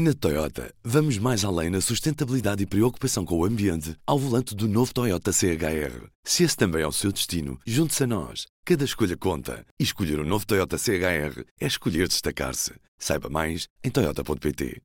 [0.00, 4.68] Na Toyota, vamos mais além na sustentabilidade e preocupação com o ambiente ao volante do
[4.68, 6.06] novo Toyota CHR.
[6.22, 8.46] Se esse também é o seu destino, junte-se a nós.
[8.64, 9.66] Cada escolha conta.
[9.76, 12.74] E escolher o um novo Toyota CHR é escolher destacar-se.
[12.96, 14.80] Saiba mais em Toyota.pt.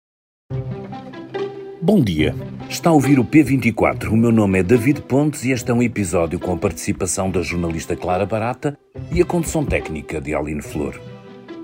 [1.80, 2.34] Bom dia.
[2.68, 4.10] Está a ouvir o P24.
[4.10, 7.44] O meu nome é David Pontes e este é um episódio com a participação da
[7.44, 8.76] jornalista Clara Barata
[9.12, 11.00] e a condução técnica de Aline Flor.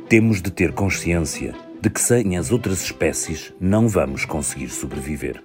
[0.08, 5.42] Temos de ter consciência de que sem as outras espécies não vamos conseguir sobreviver.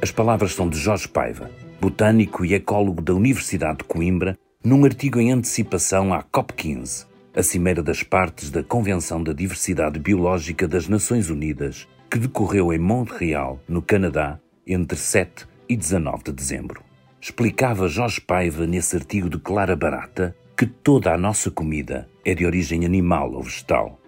[0.00, 5.20] As palavras são de Jorge Paiva, botânico e ecólogo da Universidade de Coimbra, num artigo
[5.20, 11.28] em antecipação à COP15, a Cimeira das Partes da Convenção da Diversidade Biológica das Nações
[11.28, 16.82] Unidas, que decorreu em Montreal, no Canadá, entre 7 e 19 de dezembro.
[17.20, 22.46] Explicava Jorge Paiva nesse artigo de Clara Barata que toda a nossa comida é de
[22.46, 24.00] origem animal ou vegetal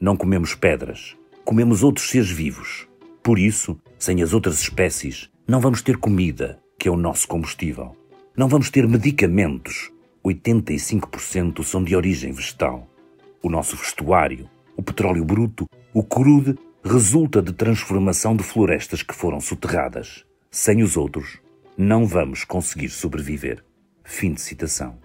[0.00, 2.88] não comemos pedras, comemos outros seres vivos.
[3.22, 7.96] Por isso, sem as outras espécies, não vamos ter comida, que é o nosso combustível.
[8.36, 9.90] Não vamos ter medicamentos.
[10.24, 12.88] 85% são de origem vegetal.
[13.42, 19.40] O nosso vestuário, o petróleo bruto, o crude, resulta de transformação de florestas que foram
[19.40, 20.24] soterradas.
[20.50, 21.38] Sem os outros,
[21.76, 23.64] não vamos conseguir sobreviver.
[24.02, 24.98] Fim de citação.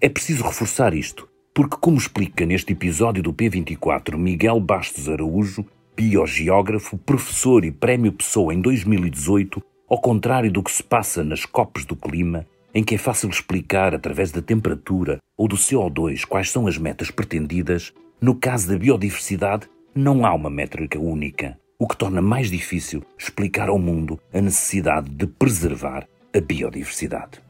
[0.00, 6.96] É preciso reforçar isto, porque, como explica neste episódio do P24 Miguel Bastos Araújo, biogeógrafo,
[6.96, 11.96] professor e prémio Pessoa em 2018, ao contrário do que se passa nas COPs do
[11.96, 16.78] clima, em que é fácil explicar através da temperatura ou do CO2 quais são as
[16.78, 22.52] metas pretendidas, no caso da biodiversidade não há uma métrica única, o que torna mais
[22.52, 27.42] difícil explicar ao mundo a necessidade de preservar a biodiversidade.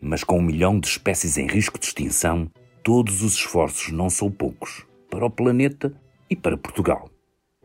[0.00, 2.48] Mas com um milhão de espécies em risco de extinção,
[2.82, 5.92] Todos os esforços não são poucos para o planeta
[6.30, 7.10] e para Portugal.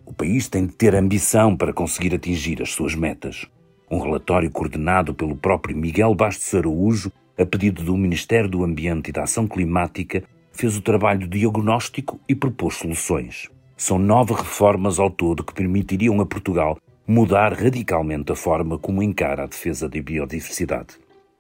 [0.05, 3.45] O país tem de ter ambição para conseguir atingir as suas metas.
[3.89, 9.13] Um relatório coordenado pelo próprio Miguel Bastos Araújo, a pedido do Ministério do Ambiente e
[9.13, 13.49] da Ação Climática, fez o trabalho diagnóstico e propôs soluções.
[13.77, 19.43] São nove reformas ao todo que permitiriam a Portugal mudar radicalmente a forma como encara
[19.43, 20.97] a defesa da biodiversidade.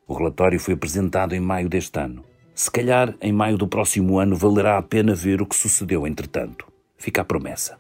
[0.07, 2.23] O relatório foi apresentado em maio deste ano.
[2.55, 6.65] Se calhar, em maio do próximo ano, valerá a pena ver o que sucedeu entretanto.
[6.97, 7.77] Fica a promessa.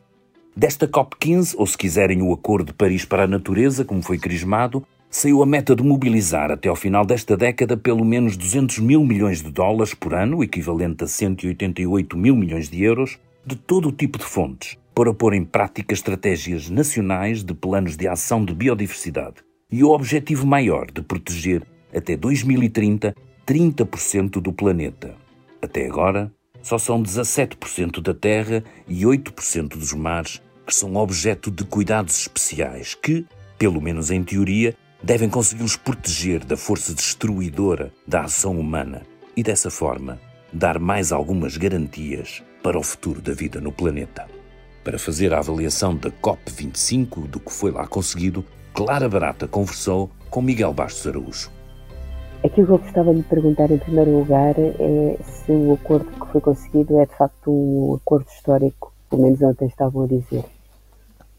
[0.53, 4.85] Desta COP15, ou se quiserem o Acordo de Paris para a Natureza, como foi crismado,
[5.09, 9.41] saiu a meta de mobilizar até ao final desta década pelo menos 200 mil milhões
[9.41, 14.17] de dólares por ano, equivalente a 188 mil milhões de euros, de todo o tipo
[14.17, 19.35] de fontes, para pôr em prática estratégias nacionais de planos de ação de biodiversidade
[19.71, 21.63] e o objetivo maior de proteger
[21.95, 23.15] até 2030
[23.45, 25.15] 30% do planeta.
[25.61, 31.63] Até agora, só são 17% da Terra e 8% dos mares que são objeto de
[31.63, 33.23] cuidados especiais que,
[33.57, 39.03] pelo menos em teoria, devem consegui-los proteger da força destruidora da ação humana
[39.37, 40.19] e, dessa forma,
[40.51, 44.25] dar mais algumas garantias para o futuro da vida no planeta.
[44.83, 50.41] Para fazer a avaliação da COP25 do que foi lá conseguido, Clara Barata conversou com
[50.41, 51.54] Miguel Bastos Araújo.
[52.45, 56.39] Aquilo que eu gostava de perguntar em primeiro lugar é se o acordo que foi
[56.39, 60.45] conseguido é de facto um acordo histórico, pelo menos ontem estavam a dizer.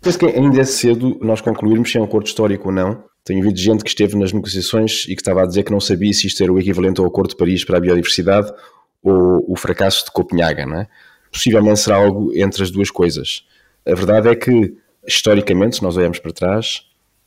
[0.00, 3.04] Penso que ainda é cedo nós concluirmos se é um acordo histórico ou não.
[3.24, 6.12] Tenho ouvido gente que esteve nas negociações e que estava a dizer que não sabia
[6.12, 8.52] se isto era o equivalente ao Acordo de Paris para a biodiversidade
[9.00, 10.88] ou o fracasso de Copenhaga, não é?
[11.30, 13.44] Possivelmente será algo entre as duas coisas.
[13.86, 16.82] A verdade é que, historicamente, se nós olharmos para trás,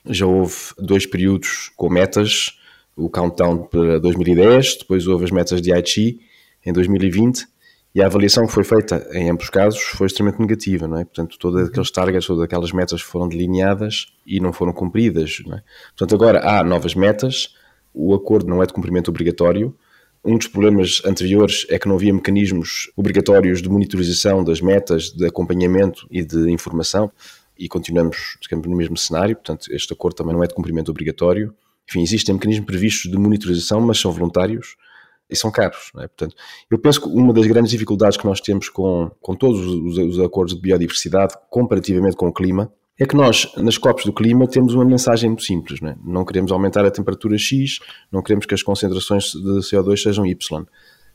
[0.06, 2.60] já houve dois períodos com metas
[3.00, 6.20] o countdown para 2010, depois houve as metas de Aichi
[6.66, 7.48] em 2020
[7.96, 11.06] e a avaliação que foi feita em ambos casos foi extremamente negativa, não é?
[11.06, 15.64] Portanto, todos aqueles targets, todas aquelas metas foram delineadas e não foram cumpridas, não é?
[15.98, 17.56] Portanto, agora há novas metas,
[17.94, 19.76] o acordo não é de cumprimento obrigatório.
[20.24, 25.26] Um dos problemas anteriores é que não havia mecanismos obrigatórios de monitorização das metas, de
[25.26, 27.12] acompanhamento e de informação
[27.58, 31.54] e continuamos, digamos, no mesmo cenário, portanto, este acordo também não é de cumprimento obrigatório.
[31.90, 34.76] Enfim, existem mecanismos previstos de monitorização, mas são voluntários
[35.30, 35.92] e são caros.
[35.98, 36.08] É?
[36.08, 36.36] Portanto,
[36.70, 40.20] eu penso que uma das grandes dificuldades que nós temos com, com todos os, os,
[40.20, 44.74] acordos de biodiversidade, comparativamente com o clima, é que nós, nas COPs do clima, temos
[44.74, 45.82] uma mensagem muito simples.
[45.82, 45.96] Não, é?
[46.04, 47.80] não queremos aumentar a temperatura X,
[48.12, 50.66] não queremos que as concentrações de CO2 sejam Y.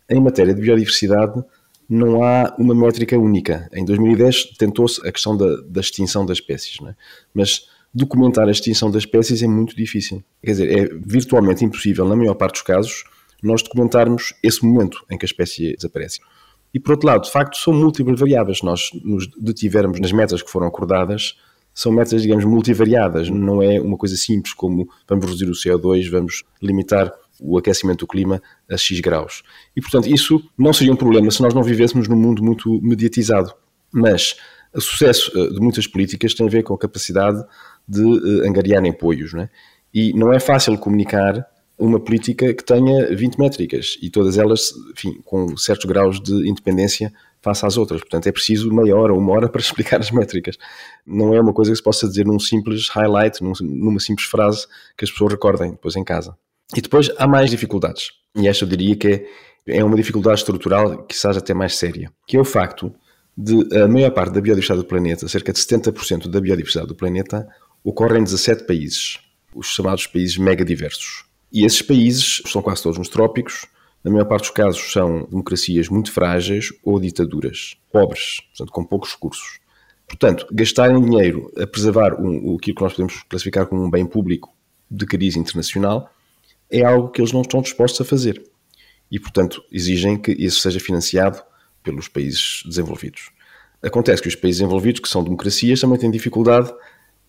[0.08, 1.42] Em matéria de biodiversidade,
[1.88, 3.68] não há uma métrica única.
[3.72, 6.94] Em 2010 tentou-se a questão da, da extinção das espécies, é?
[7.34, 10.22] mas documentar a extinção das espécies é muito difícil.
[10.42, 13.04] Quer dizer, é virtualmente impossível, na maior parte dos casos,
[13.42, 16.18] nós documentarmos esse momento em que a espécie desaparece.
[16.72, 18.62] E por outro lado, de facto, são múltiplas variáveis.
[18.62, 21.36] Nós nos detivermos nas metas que foram acordadas,
[21.72, 26.44] são metas, digamos, multivariadas, não é uma coisa simples como vamos reduzir o CO2, vamos
[26.62, 29.42] limitar o aquecimento do clima a X graus.
[29.76, 33.52] E, portanto, isso não seria um problema se nós não vivêssemos num mundo muito mediatizado.
[33.92, 34.36] Mas
[34.74, 37.42] o sucesso eh, de muitas políticas tem a ver com a capacidade
[37.86, 39.50] de uh, angariar apoios, não é?
[39.92, 41.46] E não é fácil comunicar
[41.78, 47.12] uma política que tenha 20 métricas e todas elas, enfim, com certos graus de independência
[47.42, 48.00] face às outras.
[48.00, 50.56] Portanto, é preciso meia hora, uma hora para explicar as métricas.
[51.06, 54.66] Não é uma coisa que se possa dizer num simples highlight, numa simples frase
[54.96, 56.36] que as pessoas recordem depois em casa.
[56.76, 58.12] E depois há mais dificuldades.
[58.36, 62.36] E esta eu diria que é, é uma dificuldade estrutural seja até mais séria, que
[62.36, 62.92] é o facto
[63.36, 67.46] de a maior parte da biodiversidade do planeta, cerca de 70% da biodiversidade do planeta,
[67.82, 69.18] ocorre em 17 países,
[69.54, 71.24] os chamados países megadiversos.
[71.52, 73.66] E esses países são quase todos nos trópicos,
[74.02, 79.12] na maior parte dos casos são democracias muito frágeis ou ditaduras, pobres, portanto, com poucos
[79.12, 79.60] recursos.
[80.06, 84.54] Portanto, gastarem dinheiro a preservar um, aquilo que nós podemos classificar como um bem público
[84.90, 86.12] de cariz internacional
[86.70, 88.42] é algo que eles não estão dispostos a fazer.
[89.10, 91.42] E, portanto, exigem que isso seja financiado
[91.84, 93.30] pelos países desenvolvidos.
[93.80, 96.72] Acontece que os países desenvolvidos, que são democracias, também têm dificuldade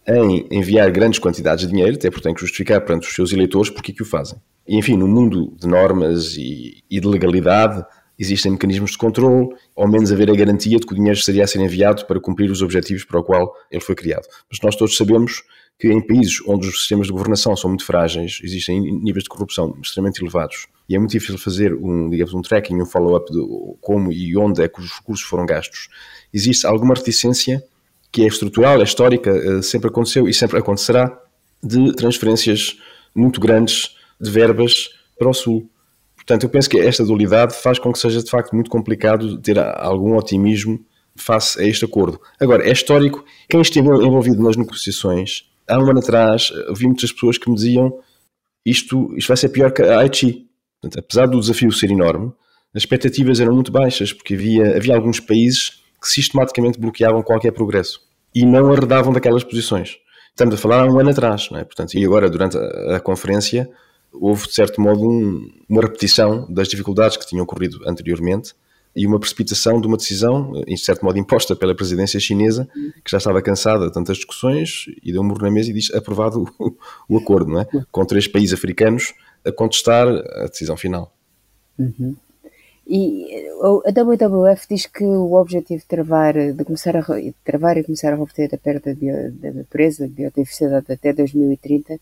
[0.08, 3.70] em enviar grandes quantidades de dinheiro, até porque têm que justificar perante os seus eleitores
[3.70, 4.40] porque é que o fazem.
[4.68, 7.84] E, enfim, no mundo de normas e, e de legalidade,
[8.18, 11.48] existem mecanismos de controle, ao menos haver a garantia de que o dinheiro estaria a
[11.48, 14.26] ser enviado para cumprir os objetivos para o qual ele foi criado.
[14.50, 15.44] Mas nós todos sabemos
[15.78, 19.76] que em países onde os sistemas de governação são muito frágeis, existem níveis de corrupção
[19.84, 23.40] extremamente elevados e é muito difícil fazer um, digamos, um tracking, um follow-up de
[23.82, 25.88] como e onde é que os recursos foram gastos.
[26.34, 27.64] Existe alguma reticência
[28.12, 31.20] que é estrutural, é histórica, eh, sempre aconteceu e sempre acontecerá,
[31.62, 32.78] de transferências
[33.14, 35.70] muito grandes de verbas para o Sul.
[36.16, 39.60] Portanto, eu penso que esta dualidade faz com que seja de facto muito complicado ter
[39.60, 40.80] algum otimismo
[41.16, 42.20] face a este acordo.
[42.40, 47.38] Agora, é histórico, quem esteve envolvido nas negociações, há um ano atrás, vi muitas pessoas
[47.38, 48.00] que me diziam
[48.66, 50.48] isto, isto vai ser pior que a Haiti.
[50.86, 52.32] Portanto, apesar do desafio ser enorme,
[52.74, 58.00] as expectativas eram muito baixas, porque havia, havia alguns países que sistematicamente bloqueavam qualquer progresso
[58.36, 59.98] e não arredavam daquelas posições.
[60.30, 61.64] Estamos a falar há um ano atrás, não é?
[61.64, 63.68] Portanto, e agora, durante a, a conferência,
[64.14, 68.54] houve, de certo modo, um, uma repetição das dificuldades que tinham ocorrido anteriormente
[68.96, 72.70] e uma precipitação de uma decisão, em certo modo imposta pela presidência chinesa,
[73.04, 75.92] que já estava cansada de tantas discussões e deu um murro na mesa e diz
[75.94, 76.78] aprovado o,
[77.10, 77.68] o acordo, não é?
[77.92, 79.14] Com três países africanos
[79.46, 81.12] a contestar a decisão final.
[81.78, 82.16] Uhum.
[82.88, 83.48] E
[83.86, 88.14] a WWF diz que o objetivo de travar, de começar a de travar e começar
[88.14, 88.96] a reverter a perda
[89.32, 92.00] da natureza, da biodiversidade até 2030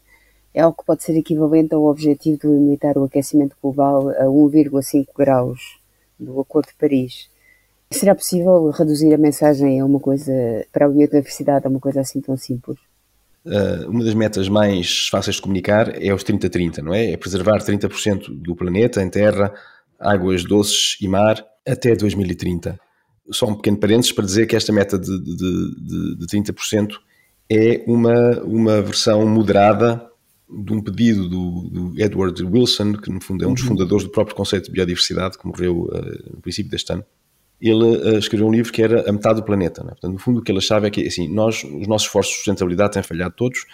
[0.53, 5.07] é algo que pode ser equivalente ao objetivo de limitar o aquecimento global a 1,5
[5.17, 5.79] graus
[6.19, 7.29] do Acordo de Paris.
[7.89, 10.31] Será possível reduzir a mensagem a uma coisa
[10.71, 12.77] para a biodiversidade a uma coisa assim tão simples?
[13.45, 17.11] Uh, uma das metas mais fáceis de comunicar é os 30-30, não é?
[17.11, 19.53] É preservar 30% do planeta em terra,
[19.99, 22.79] águas doces e mar até 2030.
[23.31, 26.93] Só um pequeno parênteses para dizer que esta meta de, de, de, de 30%
[27.49, 30.09] é uma, uma versão moderada
[30.49, 33.69] de um pedido do, do, Edward Wilson, que no fundo é um dos uhum.
[33.69, 37.03] fundadores do próprio conceito de biodiversidade, que morreu uh, no princípio deste ano.
[37.61, 39.83] Ele uh, escreveu um livro que era A Metade do Planeta.
[39.83, 39.91] Né?
[39.91, 42.37] Portanto, no fundo, o que ele achava é que assim, nós, os nossos esforços de
[42.39, 43.65] sustentabilidade têm falhado todos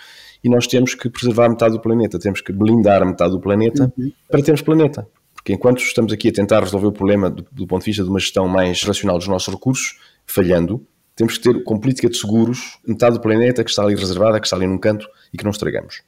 [0.43, 3.39] e nós temos que preservar a metade do planeta, temos que blindar a metade do
[3.39, 4.11] planeta uhum.
[4.29, 5.07] para termos planeta.
[5.33, 8.09] Porque enquanto estamos aqui a tentar resolver o problema do, do, ponto de vista de
[8.09, 12.77] uma gestão mais racional dos nossos recursos, falhando, temos que ter, com política de seguros,
[12.85, 15.51] metade do planeta que está ali reservada, que está ali num canto e que não
[15.51, 16.01] estragamos.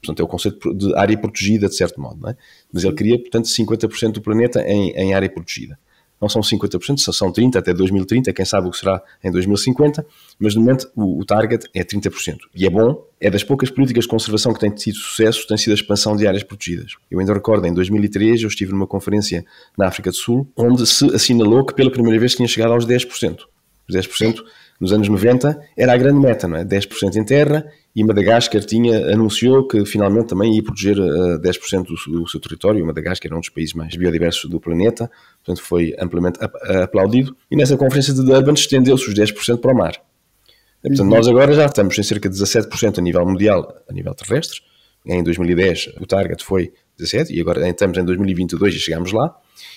[0.00, 2.28] Portanto, é o conceito de área protegida, de certo modo.
[2.28, 2.36] É?
[2.72, 5.78] Mas ele queria, portanto, 50% do planeta em, em área protegida
[6.20, 10.06] não são 50%, são 30% até 2030, quem sabe o que será em 2050,
[10.38, 12.38] mas no momento o, o, target é 30%.
[12.54, 15.72] E é bom, é das poucas políticas de conservação que têm tido sucesso, tem sido
[15.72, 16.92] a expansão de áreas protegidas.
[17.10, 19.44] Eu ainda recordo, em 2003, eu estive numa conferência
[19.76, 23.40] na África do Sul, onde se assinalou que pela primeira vez tinha chegado aos 10%.
[23.88, 24.42] Os 10%
[24.80, 26.64] nos anos 90 era a grande meta, não é?
[26.64, 27.64] 10% em terra
[27.96, 32.84] e Madagascar tinha, anunciou que finalmente também ia proteger uh, 10% do, do, seu território.
[32.84, 35.10] Madagascar era um dos países mais biodiversos do planeta,
[35.42, 37.34] portanto foi amplamente ap aplaudido.
[37.50, 39.94] E nessa conferência de Durban estendeu-se os 10% para o mar.
[40.82, 44.60] portanto, nós agora já estamos em cerca de 17% a nível mundial, a nível terrestre.
[45.06, 49.34] Em 2010 o target foi 17 e agora estamos em 2022 e chegamos lá.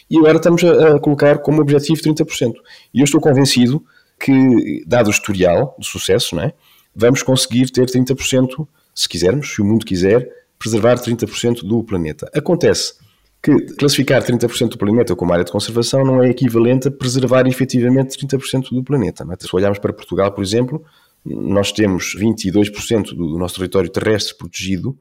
[0.09, 2.53] E agora estamos a, a colocar como objetivo 30%.
[2.93, 3.81] E eu estou convencido
[4.19, 6.53] que, dado o historial de sucesso, não é?
[6.95, 12.29] vamos conseguir ter 30%, se quisermos, se o mundo quiser, preservar 30% do planeta.
[12.33, 12.95] Acontece
[13.41, 18.17] que classificar 30% do planeta como área de conservação não é equivalente a preservar efetivamente
[18.17, 19.23] 30% do planeta.
[19.23, 19.47] É?
[19.47, 20.83] Se olharmos para Portugal, por exemplo,
[21.25, 24.97] nós temos 22% do nosso território terrestre protegido,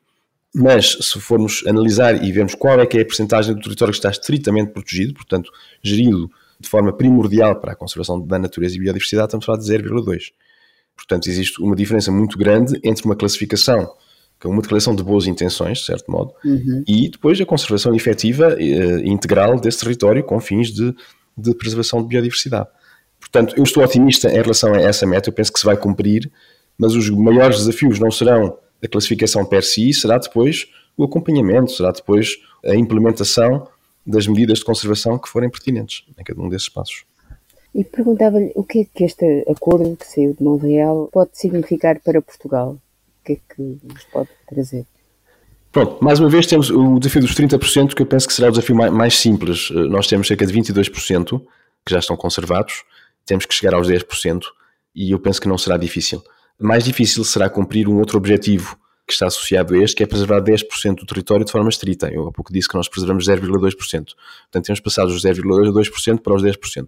[0.54, 3.98] mas se formos analisar e vermos qual é que é a percentagem do território que
[3.98, 5.50] está estritamente protegido, portanto,
[5.82, 9.64] gerido de forma primordial para a conservação da natureza e biodiversidade, estamos a falar de
[9.64, 10.32] 0,2.
[10.96, 13.88] Portanto, existe uma diferença muito grande entre uma classificação,
[14.40, 16.82] que é uma declaração de boas intenções, de certo modo, uhum.
[16.86, 20.94] e depois a conservação efetiva e integral desse território com fins de,
[21.36, 22.68] de preservação de biodiversidade.
[23.20, 26.30] Portanto, eu estou otimista em relação a essa meta, eu penso que se vai cumprir,
[26.76, 31.90] mas os maiores desafios não serão a classificação per si, será depois o acompanhamento, será
[31.90, 33.68] depois a implementação
[34.08, 37.04] das medidas de conservação que forem pertinentes em cada um desses passos.
[37.74, 42.22] E perguntava-lhe o que é que este acordo que saiu de Montreal pode significar para
[42.22, 42.78] Portugal?
[43.20, 44.86] O que é que nos pode trazer?
[45.70, 48.50] Pronto, mais uma vez temos o desafio dos 30%, que eu penso que será o
[48.50, 49.70] desafio mais simples.
[49.70, 51.40] Eh, nós temos cerca de 22%
[51.84, 52.84] que já estão conservados,
[53.26, 54.42] temos que chegar aos 10%
[54.94, 56.22] e eu penso que não será difícil.
[56.58, 60.42] Mais difícil será cumprir um outro objetivo que está associado a este, que é preservar
[60.42, 62.08] 10% do território de forma estrita.
[62.12, 63.74] Eu há pouco disse que nós preservamos 0,2%.
[63.74, 66.84] Portanto, temos passado os 0,2% para os 10%.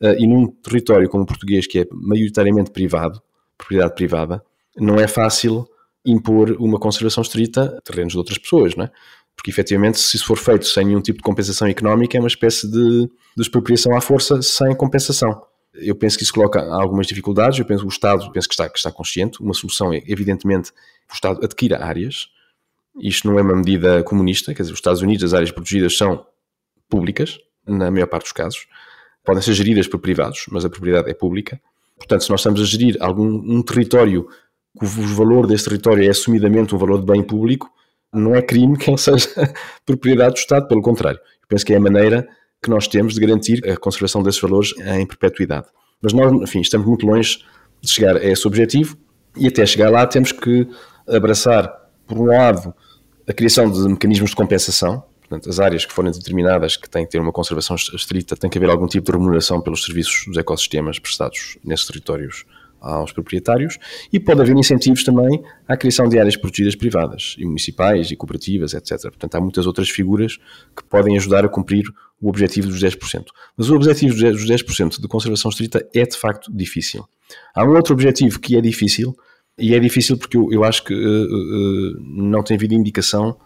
[0.00, 3.20] Uh, e num território como o português, que é maioritariamente privado,
[3.58, 4.42] propriedade privada,
[4.74, 5.68] não é fácil
[6.04, 8.90] impor uma conservação estrita a terrenos de outras pessoas, não é?
[9.36, 12.70] Porque efetivamente, se isso for feito sem nenhum tipo de compensação económica, é uma espécie
[12.70, 15.42] de, de expropriação à força sem compensação.
[15.74, 17.58] Eu penso que isso coloca algumas dificuldades.
[17.58, 19.40] Eu penso que o Estado penso que está, que está consciente.
[19.40, 20.70] Uma solução é, evidentemente,
[21.10, 22.28] o Estado adquira áreas.
[22.98, 26.26] Isto não é uma medida comunista, quer dizer, os Estados Unidos, as áreas protegidas são
[26.88, 28.66] públicas, na maior parte dos casos.
[29.24, 31.60] Podem ser geridas por privados, mas a propriedade é pública.
[31.96, 34.26] Portanto, se nós estamos a gerir algum um território
[34.76, 37.70] cujo valor desse território é assumidamente um valor de bem público,
[38.12, 39.28] não é crime que ele seja
[39.86, 41.18] propriedade do Estado, pelo contrário.
[41.18, 42.28] Eu penso que é a maneira
[42.62, 45.66] que nós temos de garantir a conservação desses valores em perpetuidade.
[46.02, 47.38] Mas nós, enfim, estamos muito longe
[47.80, 48.96] de chegar a esse objetivo
[49.36, 50.68] e até chegar lá temos que
[51.06, 51.72] abraçar,
[52.06, 52.74] por um lado,
[53.28, 57.12] a criação de mecanismos de compensação, portanto, as áreas que forem determinadas que têm que
[57.12, 60.98] ter uma conservação estrita, tem que haver algum tipo de remuneração pelos serviços dos ecossistemas
[60.98, 62.44] prestados nesses territórios
[62.80, 63.78] aos proprietários
[64.12, 68.74] e pode haver incentivos também à criação de áreas protegidas privadas e municipais e cooperativas,
[68.74, 69.02] etc.
[69.02, 70.38] Portanto, há muitas outras figuras
[70.76, 71.84] que podem ajudar a cumprir
[72.20, 73.24] o objetivo dos 10%.
[73.56, 77.04] Mas o objetivo dos 10% de conservação estrita é de facto difícil.
[77.54, 79.16] Há um outro objetivo que é difícil
[79.58, 83.36] e é difícil porque eu, eu acho que uh, uh, não tem havido indicação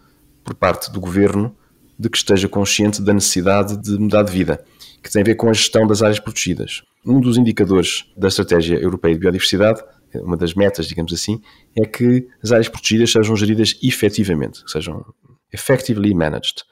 [0.44, 1.56] por parte do governo
[1.98, 4.64] de que esteja consciente da necessidade de mudar de vida,
[5.04, 6.82] que tem a ver com a gestão das áreas protegidas.
[7.04, 9.82] Um dos indicadores da Estratégia Europeia de Biodiversidade,
[10.14, 11.42] uma das metas, digamos assim,
[11.76, 15.04] é que as áreas protegidas sejam geridas efetivamente, sejam
[15.52, 16.62] effectively managed.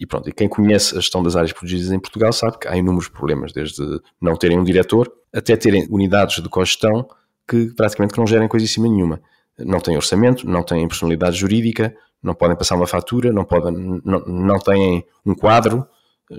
[0.00, 2.74] E pronto, e quem conhece a gestão das áreas protegidas em Portugal sabe que há
[2.74, 3.82] inúmeros problemas, desde
[4.20, 7.06] não terem um diretor até terem unidades de cogestão
[7.46, 9.20] que praticamente não gerem coisíssima nenhuma.
[9.58, 14.20] Não têm orçamento, não têm personalidade jurídica, não podem passar uma fatura, não, podem, não,
[14.20, 15.86] não têm um quadro,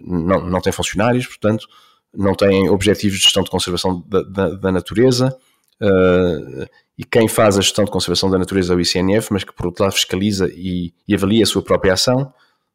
[0.03, 1.67] não, não têm funcionários, portanto,
[2.13, 5.35] não têm objetivos de gestão de conservação da, da, da natureza,
[5.81, 6.65] uh,
[6.97, 9.65] e quem faz a gestão de conservação da natureza é o ICNF, mas que por
[9.65, 12.31] outro lado fiscaliza e, e avalia a sua própria ação,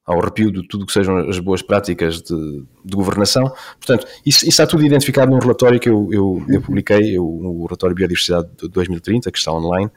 [0.08, 3.52] ao arrepio de tudo que sejam as boas práticas de, de governação.
[3.78, 7.66] Portanto, isso, isso, está tudo identificado num relatório que eu, eu, eu publiquei, eu, o
[7.66, 9.90] relatório Biodiversidade de 2030, que está online,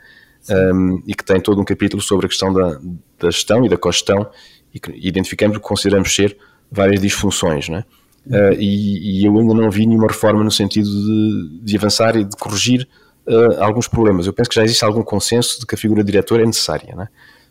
[0.50, 2.78] um, e que tem todo um capítulo sobre a questão da,
[3.18, 4.30] da gestão e da cogestão,
[4.74, 6.38] e que identificamos o que consideramos ser
[6.72, 7.86] várias disfunções, não é?
[8.26, 12.24] Uh, e, e, eu ainda não vi nenhuma reforma no sentido de, de avançar e
[12.24, 12.88] de corrigir
[13.28, 14.28] uh, alguns problemas.
[14.28, 16.96] Eu penso que já existe algum consenso de que a figura de diretor é necessária,
[16.96, 17.08] não é?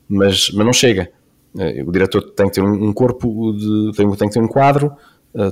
[0.08, 1.10] Mas, mas não chega.
[1.54, 4.92] Uh, o diretor tem que ter um, corpo, de, tem, tem, que ter um quadro,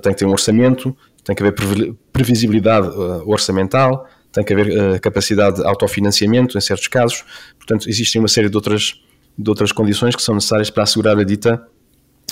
[0.03, 2.89] tem que ter um orçamento, tem que haver previsibilidade
[3.27, 7.25] orçamental, tem que haver capacidade de autofinanciamento em certos casos.
[7.57, 9.01] Portanto, existem uma série de outras,
[9.37, 11.65] de outras condições que são necessárias para assegurar a dita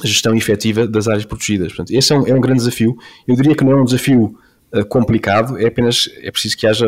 [0.04, 1.68] gestão efetiva das áreas protegidas.
[1.68, 2.96] Portanto, esse é um, é um grande desafio.
[3.26, 4.38] Eu diria que não é um desafio
[4.72, 6.86] uh, complicado, é apenas é preciso que haja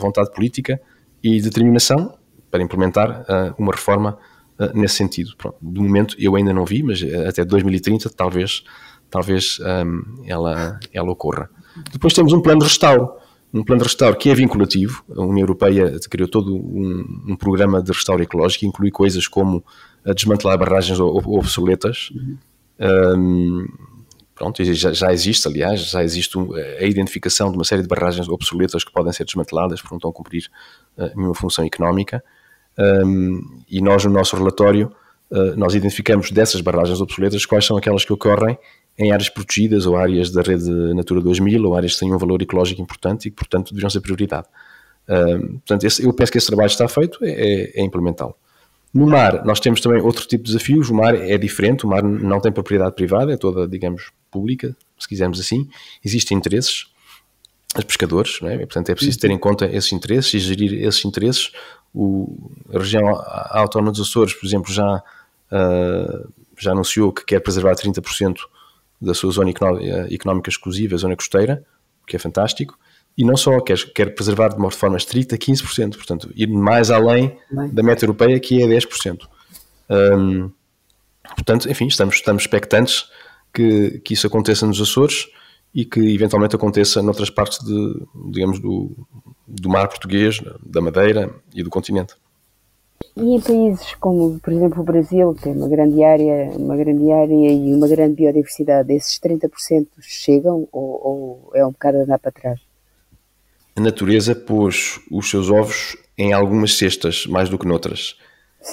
[0.00, 0.80] vontade política
[1.22, 2.16] e determinação
[2.50, 4.16] para implementar uh, uma reforma
[4.58, 5.32] uh, nesse sentido.
[5.36, 8.62] Pronto, de momento eu ainda não vi, mas até 2030 talvez,
[9.10, 11.50] talvez um, ela, ela ocorra.
[11.92, 13.10] Depois temos um plano de restauro,
[13.52, 15.04] um plano de restauro que é vinculativo.
[15.14, 19.64] A União Europeia criou todo um, um programa de restauro ecológico que inclui coisas como
[20.04, 22.12] a desmantelar barragens obsoletas.
[22.78, 23.66] Um,
[24.34, 26.36] pronto, já, já, existe, aliás, já existe
[26.78, 30.10] a identificação de uma série de barragens obsoletas que podem ser desmanteladas porque não estão
[30.10, 30.50] a cumprir
[30.98, 32.22] uh, nenhuma função económica.
[32.78, 34.92] Um, e nós, no nosso relatório,
[35.30, 38.58] uh, nós identificamos dessas barragens obsoletas quais são aquelas que ocorrem
[38.98, 42.40] em áreas protegidas ou áreas da rede Natura 2000 ou áreas que têm um valor
[42.42, 44.46] ecológico importante e que, portanto, deveriam ser prioridade.
[45.08, 48.34] Uh, portanto, esse, eu penso que esse trabalho está feito, é, é, é implementá-lo.
[48.94, 50.88] No mar, nós temos também outro tipo de desafios.
[50.88, 55.08] O mar é diferente, o mar não tem propriedade privada, é toda, digamos, pública, se
[55.08, 55.68] quisermos assim.
[56.04, 56.86] Existem interesses,
[57.76, 58.58] os pescadores, é?
[58.58, 61.50] portanto é preciso ter em conta esses interesses e gerir esses interesses.
[61.92, 63.02] O, a região
[63.50, 68.36] autónoma dos Açores, por exemplo, já, uh, já anunciou que quer preservar 30%
[69.00, 69.50] da sua zona
[70.08, 71.64] económica exclusiva, a zona costeira,
[72.04, 72.78] o que é fantástico
[73.16, 77.38] e não só, quer, quer preservar de uma forma estrita 15%, portanto, ir mais além
[77.50, 77.68] Bem.
[77.70, 79.20] da meta europeia que é 10%.
[79.88, 80.50] Um,
[81.34, 83.08] portanto, enfim, estamos, estamos expectantes
[83.52, 85.28] que, que isso aconteça nos Açores
[85.72, 88.90] e que eventualmente aconteça noutras partes de, digamos, do,
[89.46, 92.14] do mar português, da Madeira e do continente.
[93.16, 97.10] E em países como, por exemplo, o Brasil, que tem uma grande área, uma grande
[97.12, 102.32] área e uma grande biodiversidade, esses 30% chegam ou, ou é um bocado andar para
[102.32, 102.73] trás?
[103.76, 108.16] A natureza pôs os seus ovos em algumas cestas, mais do que noutras.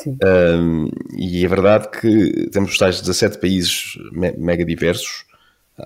[0.06, 5.26] Um, e é verdade que temos os tais 17 países me mega diversos.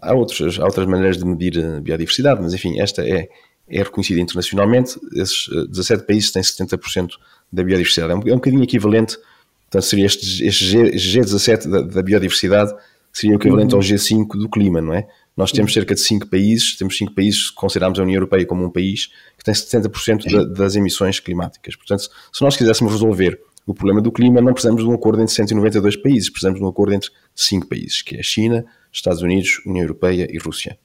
[0.01, 3.29] Há outras, há outras maneiras de medir a biodiversidade, mas enfim, esta é,
[3.67, 5.00] é reconhecida internacionalmente.
[5.13, 7.12] Esses 17 eh, países têm 70%
[7.51, 8.12] da biodiversidade.
[8.12, 9.17] É um, é um bocadinho equivalente,
[9.63, 10.65] portanto, seria este, este
[10.98, 12.74] G, 17 da, da, biodiversidade,
[13.12, 13.79] seria o equivalente uhum.
[13.79, 15.07] ao G5 do clima, não é?
[15.36, 18.70] Nós temos cerca de 5 países, temos 5 países, consideramos a União Europeia como um
[18.70, 21.75] país, que tem 70% da, das emissões climáticas.
[21.75, 25.34] Portanto, se nós quiséssemos resolver o problema do clima, não precisamos de um acordo entre
[25.34, 29.62] 192 países, precisamos de um acordo entre 5 países, que é a China, Estados Unidos,
[29.65, 30.77] União Europeia e Rússia.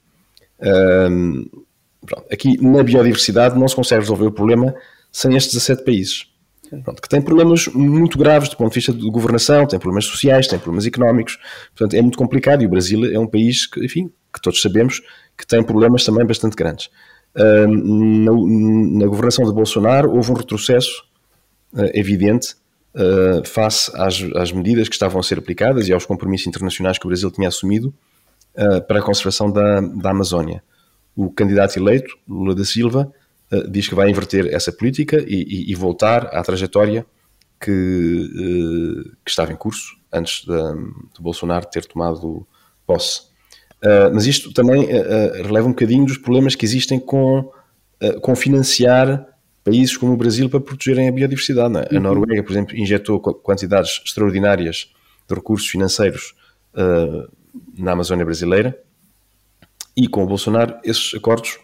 [0.60, 1.44] Um,
[2.30, 4.74] aqui, na biodiversidade, não se consegue resolver o problema
[5.12, 6.26] sem estes 17 países.
[6.84, 10.46] Pronto, que têm problemas muito graves do ponto de vista de governação, têm problemas sociais,
[10.46, 11.36] têm problemas económicos,
[11.74, 15.00] portanto é muito complicado e o Brasil é um país que, enfim, que todos sabemos
[15.36, 16.90] que tem problemas também bastante grandes.
[17.34, 21.04] Na, na, governação de Bolsonaro houve um retrocesso
[21.72, 22.56] uh, evidente
[22.94, 27.06] uh, face às, às, medidas que estavam a ser aplicadas e aos compromissos internacionais que
[27.06, 27.94] o Brasil tinha assumido
[28.56, 30.62] ah, para a conservação da, da Amazónia.
[31.14, 33.12] O candidato eleito, Lula da Silva,
[33.50, 37.06] ah, diz que vai inverter essa política e, e, e voltar à trajetória
[37.60, 38.28] que,
[39.24, 40.56] que, estava em curso antes de,
[41.14, 42.46] de Bolsonaro ter tomado
[42.86, 43.29] posse.
[43.82, 47.50] Uh, mas isto também uh, releva um bocadinho dos problemas que existem com,
[48.20, 49.26] com financiar
[49.64, 51.76] países como o Brasil para protegerem a biodiversidade.
[51.76, 51.80] É?
[51.80, 52.00] A uhum.
[52.00, 54.90] Noruega, por exemplo, injetou quantidades extraordinárias
[55.28, 56.34] de recursos financeiros
[57.76, 58.78] na Amazónia brasileira
[59.96, 61.58] e com o Bolsonaro esses acordos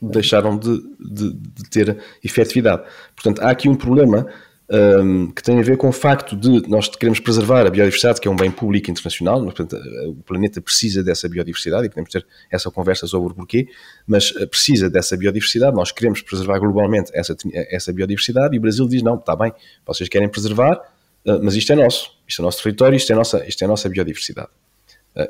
[0.00, 2.82] deixaram de, de, de ter efetividade.
[3.14, 4.26] Portanto, há aqui um problema
[4.70, 8.28] um, que tem a ver com o facto de nós queremos preservar a biodiversidade, que
[8.28, 12.70] é um bem público internacional, portanto, o planeta precisa dessa biodiversidade e podemos ter essa
[12.70, 13.66] conversa sobre o porquê,
[14.06, 18.86] mas eh, precisa dessa biodiversidade, nós queremos preservar globalmente essa, essa biodiversidade e o Brasil
[18.86, 19.52] diz: não, está bem,
[19.84, 20.80] vocês querem preservar,
[21.24, 23.88] eh, mas isto é nosso, isto é nosso território, isto é nossa, isto é nossa
[23.88, 24.50] biodiversidade.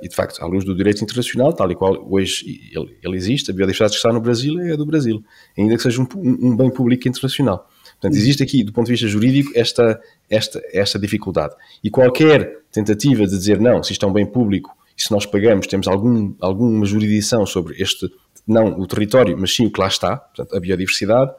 [0.02, 3.50] E de facto, à luz do direito internacional, tal e qual hoje ele, ele, existe,
[3.50, 5.24] a biodiversidade que está no Brasil é do Brasil,
[5.56, 7.66] ainda que seja um, um bem público internacional.
[8.00, 11.54] Portanto, existe aqui, do ponto de vista jurídico, esta, esta, esta dificuldade.
[11.84, 15.26] E qualquer tentativa de dizer não, se isto é um bem público e se nós
[15.26, 18.10] pagamos, temos algum, alguma jurisdição sobre este,
[18.46, 21.30] não o território, mas sim o que lá está, portanto, a biodiversidade,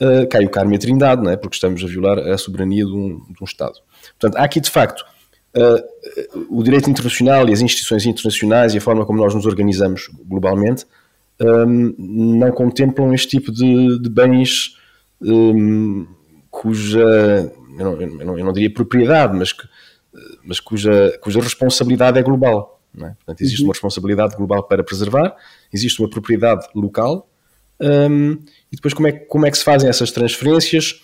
[0.00, 1.36] uh, cai o karma e a trindade, não é?
[1.36, 3.78] porque estamos a violar a soberania de um, de um Estado.
[4.18, 5.06] Portanto, há aqui, de facto,
[5.56, 10.10] uh, o direito internacional e as instituições internacionais e a forma como nós nos organizamos
[10.26, 10.84] globalmente
[11.40, 11.94] um,
[12.38, 14.76] não contemplam este tipo de, de bens
[15.24, 16.06] um,
[16.50, 19.66] cuja, eu não, eu, não, eu não, diria propriedade, mas, que,
[20.44, 22.80] mas cuja, cuja responsabilidade é global.
[22.96, 23.10] É?
[23.10, 23.68] Portanto, existe uhum.
[23.68, 25.34] uma responsabilidade global para preservar,
[25.72, 27.28] existe uma propriedade local,
[27.80, 28.32] um,
[28.70, 31.02] e depois como é, como é que se fazem essas transferências,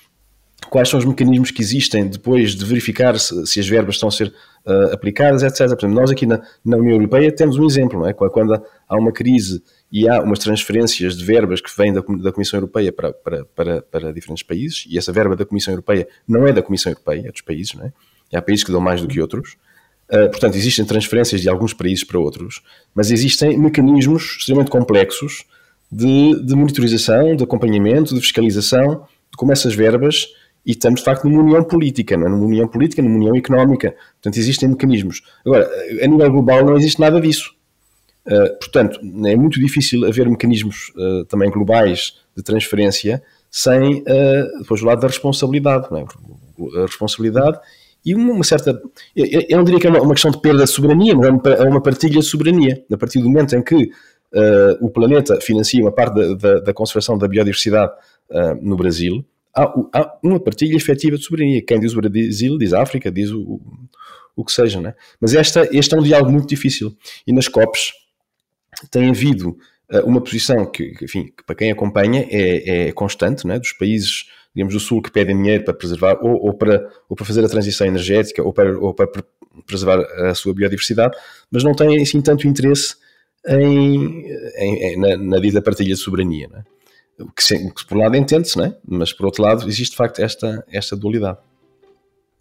[0.68, 4.12] quais são os mecanismos que existem depois de verificar se, se as verbas estão a
[4.12, 4.28] ser
[4.66, 5.68] uh, aplicadas, etc.
[5.68, 8.12] Portanto, nós aqui na, na, União Europeia temos um exemplo, não é?
[8.12, 12.58] Quando há uma crise e há umas transferências de verbas que vêm da, da Comissão
[12.58, 16.52] Europeia para, para, para, para, diferentes países, e essa verba da Comissão Europeia não é
[16.52, 17.92] da Comissão Europeia, é dos países, não é?
[18.32, 19.56] E há países que dão mais do que outros.
[20.08, 22.62] Uh, portanto, existem transferências de alguns países para outros,
[22.94, 25.44] mas existem mecanismos extremamente complexos
[25.90, 30.26] de, de monitorização, de acompanhamento, de fiscalização de como essas verbas
[30.64, 32.30] e estamos de facto numa união política, não é?
[32.30, 33.94] numa união política, numa união económica.
[34.14, 35.22] Portanto, existem mecanismos.
[35.44, 35.68] Agora,
[36.02, 37.54] a nível global não existe nada disso.
[38.26, 44.82] Uh, portanto, é muito difícil haver mecanismos uh, também globais de transferência sem uh, depois
[44.82, 46.78] o lado da responsabilidade, é?
[46.78, 47.58] a responsabilidade
[48.04, 48.80] e uma certa.
[49.16, 51.30] Eu, não diria que é uma, uma, questão de perda de soberania, mas é
[51.64, 52.84] uma, é partilha de soberania.
[52.92, 53.90] A partir do momento em que
[54.80, 57.92] o planeta financia uma parte da, da, da conservação da biodiversidade
[58.62, 61.62] no Brasil, há, há, uma partilha efetiva de soberania.
[61.62, 63.60] Quem diz o Brasil diz a África, diz o, o,
[64.36, 64.80] o que seja.
[64.80, 64.94] Né?
[65.20, 66.96] Mas esta, este é um diálogo muito difícil.
[67.26, 67.92] E nas COPs
[68.90, 69.56] tem havido
[69.92, 73.58] uh, uma posição que, enfim, que para quem acompanha é, é constante, né?
[73.58, 77.24] dos países digamos, do Sul que pedem dinheiro para preservar ou, ou, para, ou para
[77.24, 79.06] fazer a transição energética ou para, ou para
[79.66, 81.16] preservar a sua biodiversidade,
[81.50, 82.96] mas não têm assim tanto interesse
[83.46, 86.48] em, em, na, na dita partilha de soberania.
[86.48, 86.64] Né?
[87.36, 88.74] Que, que, por um lado entende-se, né?
[88.86, 91.38] mas por outro lado existe de facto esta, esta dualidade.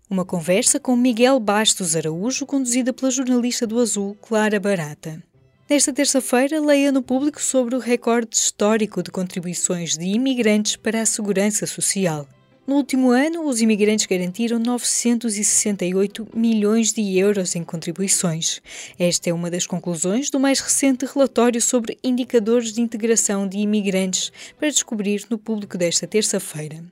[0.09, 5.21] Uma conversa com Miguel Bastos Araújo, conduzida pela jornalista do Azul, Clara Barata.
[5.69, 11.05] Nesta terça-feira, leia no público sobre o recorde histórico de contribuições de imigrantes para a
[11.05, 12.27] segurança social.
[12.69, 18.61] No último ano, os imigrantes garantiram 968 milhões de euros em contribuições.
[18.99, 24.31] Esta é uma das conclusões do mais recente relatório sobre indicadores de integração de imigrantes
[24.59, 26.83] para descobrir no público desta terça-feira.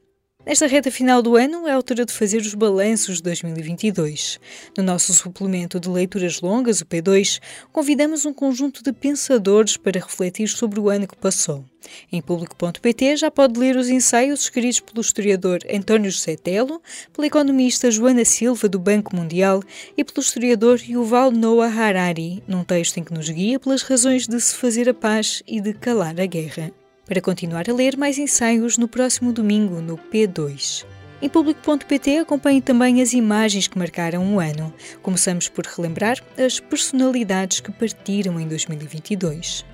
[0.48, 4.40] Nesta reta final do ano, é a altura de fazer os balanços de 2022.
[4.78, 10.48] No nosso suplemento de leituras longas, o P2, convidamos um conjunto de pensadores para refletir
[10.48, 11.66] sobre o ano que passou.
[12.10, 16.82] Em público.pt já pode ler os ensaios escritos pelo historiador António José Telo,
[17.12, 19.62] pela economista Joana Silva, do Banco Mundial,
[19.98, 24.40] e pelo historiador Yuval Noah Harari, num texto em que nos guia pelas razões de
[24.40, 26.72] se fazer a paz e de calar a guerra
[27.08, 30.86] para continuar a ler mais ensaios no próximo domingo no P2.
[31.20, 34.72] Em público.pt acompanhe também as imagens que marcaram o ano.
[35.02, 39.66] Começamos por relembrar as personalidades que partiram em 2022.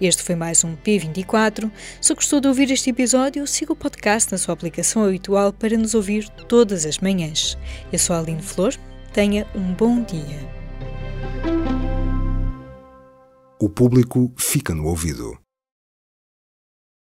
[0.00, 1.70] Este foi mais um P24.
[2.00, 5.94] Se gostou de ouvir este episódio, siga o podcast na sua aplicação habitual para nos
[5.94, 7.58] ouvir todas as manhãs.
[7.92, 8.74] Eu sou a Aline Flor.
[9.12, 10.58] Tenha um bom dia.
[13.60, 15.38] O público fica no ouvido.